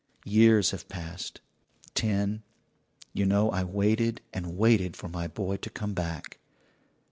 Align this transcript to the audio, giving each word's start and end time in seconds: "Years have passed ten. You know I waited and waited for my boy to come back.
"Years 0.25 0.71
have 0.71 0.89
passed 0.89 1.41
ten. 1.93 2.41
You 3.13 3.23
know 3.27 3.51
I 3.51 3.63
waited 3.63 4.19
and 4.33 4.57
waited 4.57 4.97
for 4.97 5.07
my 5.09 5.27
boy 5.27 5.57
to 5.57 5.69
come 5.69 5.93
back. 5.93 6.39